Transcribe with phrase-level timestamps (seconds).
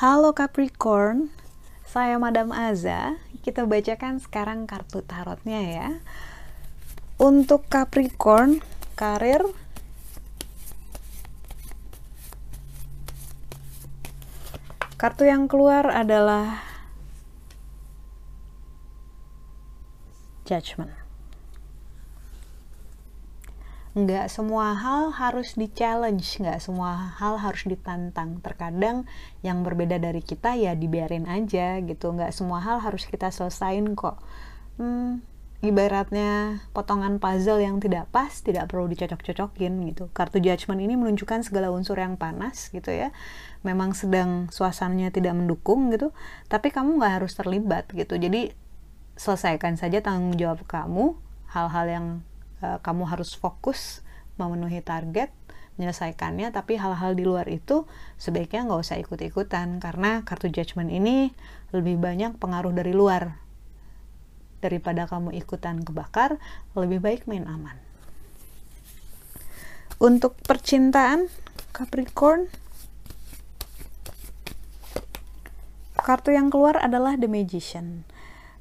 [0.00, 1.28] Halo Capricorn,
[1.84, 3.20] saya Madam Aza.
[3.44, 5.88] Kita bacakan sekarang kartu tarotnya ya.
[7.20, 8.64] Untuk Capricorn,
[8.96, 9.44] karir
[15.00, 16.60] Kartu yang keluar adalah
[20.44, 21.09] Judgment.
[23.90, 28.38] Nggak semua hal harus di-challenge, nggak semua hal harus ditantang.
[28.38, 29.02] Terkadang
[29.42, 32.14] yang berbeda dari kita ya dibiarin aja gitu.
[32.14, 34.22] Nggak semua hal harus kita selesain kok.
[34.78, 35.26] Hmm,
[35.60, 40.06] ibaratnya potongan puzzle yang tidak pas tidak perlu dicocok-cocokin gitu.
[40.14, 43.10] Kartu judgment ini menunjukkan segala unsur yang panas gitu ya.
[43.66, 46.14] Memang sedang suasananya tidak mendukung gitu,
[46.46, 48.14] tapi kamu nggak harus terlibat gitu.
[48.14, 48.54] Jadi
[49.18, 51.18] selesaikan saja tanggung jawab kamu,
[51.52, 52.06] hal-hal yang
[52.64, 54.04] uh, kamu harus fokus
[54.40, 55.28] memenuhi target,
[55.76, 56.48] menyelesaikannya.
[56.52, 57.84] Tapi hal-hal di luar itu
[58.16, 61.32] sebaiknya nggak usah ikut-ikutan karena kartu judgment ini
[61.76, 63.36] lebih banyak pengaruh dari luar
[64.60, 66.36] daripada kamu ikutan kebakar,
[66.76, 67.80] lebih baik main aman.
[70.00, 71.28] Untuk percintaan
[71.72, 72.48] Capricorn,
[76.00, 78.08] kartu yang keluar adalah The Magician.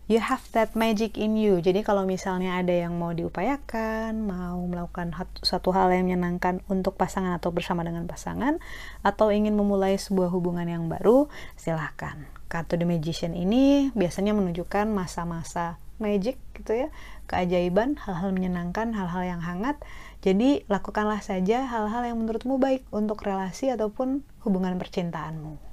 [0.09, 1.61] You have that magic in you.
[1.61, 5.13] Jadi kalau misalnya ada yang mau diupayakan, mau melakukan
[5.45, 8.57] satu hal yang menyenangkan untuk pasangan atau bersama dengan pasangan,
[9.05, 12.25] atau ingin memulai sebuah hubungan yang baru, silahkan.
[12.49, 16.89] Kartu The Magician ini biasanya menunjukkan masa-masa magic gitu ya
[17.29, 19.77] keajaiban hal-hal menyenangkan hal-hal yang hangat
[20.25, 25.68] jadi lakukanlah saja hal-hal yang menurutmu baik untuk relasi ataupun hubungan percintaanmu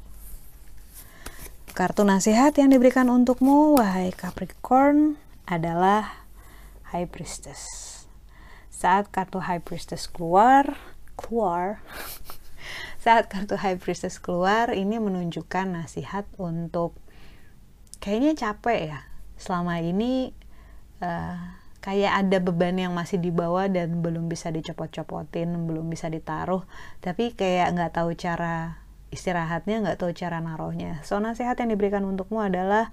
[1.76, 6.24] kartu nasihat yang diberikan untukmu wahai Capricorn adalah
[6.88, 7.68] High Priestess.
[8.72, 10.72] Saat kartu High Priestess keluar
[11.20, 11.84] keluar.
[13.04, 16.96] Saat kartu High Priestess keluar ini menunjukkan nasihat untuk
[18.00, 19.00] kayaknya capek ya
[19.36, 20.32] selama ini
[21.04, 26.64] uh, kayak ada beban yang masih dibawa dan belum bisa dicopot-copotin, belum bisa ditaruh,
[27.04, 31.02] tapi kayak nggak tahu cara istirahatnya, nggak tahu cara naruhnya.
[31.06, 32.90] So nasihat yang diberikan untukmu adalah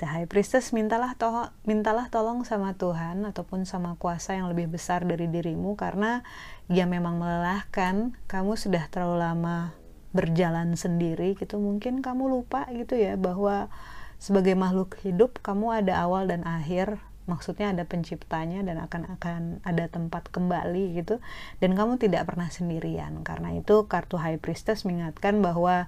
[0.00, 5.04] The High Priestess mintalah to mintalah tolong sama Tuhan ataupun sama kuasa yang lebih besar
[5.04, 6.24] dari dirimu karena
[6.72, 8.16] dia memang melelahkan.
[8.24, 9.76] Kamu sudah terlalu lama
[10.16, 11.60] berjalan sendiri gitu.
[11.60, 13.68] Mungkin kamu lupa gitu ya bahwa
[14.16, 16.96] sebagai makhluk hidup kamu ada awal dan akhir
[17.30, 21.22] maksudnya ada penciptanya dan akan akan ada tempat kembali gitu.
[21.62, 23.22] Dan kamu tidak pernah sendirian.
[23.22, 25.86] Karena itu kartu high priestess mengingatkan bahwa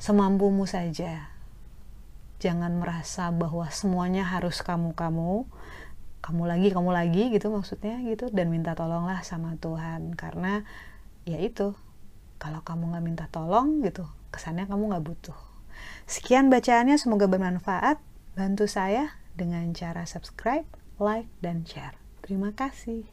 [0.00, 1.28] semampumu saja.
[2.40, 5.44] Jangan merasa bahwa semuanya harus kamu kamu
[6.24, 8.32] kamu lagi kamu lagi gitu maksudnya gitu.
[8.32, 10.16] Dan minta tolonglah sama Tuhan.
[10.16, 10.64] Karena
[11.28, 11.76] ya itu
[12.40, 15.38] kalau kamu nggak minta tolong gitu kesannya kamu nggak butuh.
[16.10, 18.02] Sekian bacaannya, semoga bermanfaat.
[18.34, 20.66] Bantu saya dengan cara subscribe,
[21.02, 21.98] like, dan share.
[22.24, 23.04] Terima kasih.